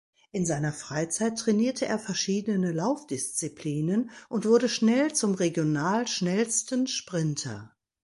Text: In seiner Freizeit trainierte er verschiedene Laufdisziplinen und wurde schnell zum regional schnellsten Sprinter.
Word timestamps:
In 0.31 0.47
seiner 0.47 0.73
Freizeit 0.73 1.37
trainierte 1.37 1.85
er 1.85 1.99
verschiedene 1.99 2.71
Laufdisziplinen 2.71 4.09
und 4.29 4.45
wurde 4.45 4.67
schnell 4.67 5.13
zum 5.13 5.35
regional 5.35 6.07
schnellsten 6.07 6.87
Sprinter. 6.87 7.75